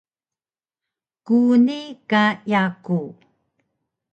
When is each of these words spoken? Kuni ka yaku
Kuni 1.25 1.79
ka 2.09 2.21
yaku 2.51 2.99